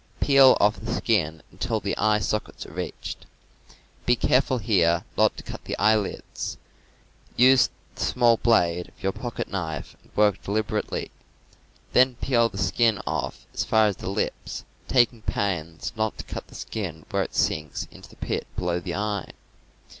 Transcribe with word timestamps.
Peel 0.19 0.57
off 0.59 0.79
the 0.83 0.91
skin 0.91 1.43
until 1.51 1.79
the 1.79 1.95
eye 1.95 2.17
sockets 2.17 2.65
are 2.65 2.71
reached. 2.73 3.27
Be 4.07 4.15
careful 4.15 4.57
here 4.57 5.03
not 5.15 5.37
to 5.37 5.43
cut 5.43 5.63
the 5.65 5.77
eyelids; 5.77 6.57
use 7.37 7.69
the 7.93 8.01
small 8.01 8.37
blade 8.37 8.87
of 8.87 9.03
your 9.03 9.11
pocket 9.11 9.47
knife 9.47 9.95
and 10.01 10.11
work 10.15 10.41
deliberately. 10.41 11.11
Then 11.93 12.15
peel 12.15 12.49
the 12.49 12.57
skin 12.57 12.99
off 13.05 13.45
as 13.53 13.63
far 13.63 13.85
as 13.85 13.97
the 13.97 14.09
lips, 14.09 14.63
taking 14.87 15.21
pains 15.21 15.93
not 15.95 16.17
to 16.17 16.23
cut 16.23 16.47
the 16.47 16.55
skin 16.55 17.05
where 17.11 17.21
it 17.21 17.35
sinks 17.35 17.87
into 17.91 18.09
the 18.09 18.15
pit 18.15 18.47
below 18.55 18.79
the 18.79 18.95
eye. 18.95 19.29